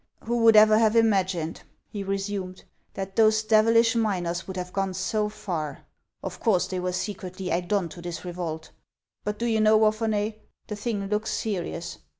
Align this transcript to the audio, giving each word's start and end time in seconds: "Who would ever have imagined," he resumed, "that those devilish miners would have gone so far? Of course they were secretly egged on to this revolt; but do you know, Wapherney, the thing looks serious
"Who 0.23 0.37
would 0.39 0.55
ever 0.55 0.79
have 0.79 0.95
imagined," 0.95 1.61
he 1.87 2.01
resumed, 2.03 2.63
"that 2.95 3.15
those 3.15 3.43
devilish 3.43 3.95
miners 3.95 4.47
would 4.47 4.57
have 4.57 4.73
gone 4.73 4.95
so 4.95 5.29
far? 5.29 5.85
Of 6.23 6.39
course 6.39 6.65
they 6.65 6.79
were 6.79 6.91
secretly 6.91 7.51
egged 7.51 7.71
on 7.71 7.87
to 7.89 8.01
this 8.01 8.25
revolt; 8.25 8.71
but 9.23 9.37
do 9.37 9.45
you 9.45 9.61
know, 9.61 9.77
Wapherney, 9.77 10.39
the 10.65 10.75
thing 10.75 11.05
looks 11.07 11.29
serious 11.29 11.99